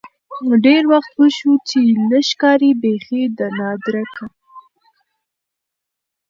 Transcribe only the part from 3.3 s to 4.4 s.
ده نادركه.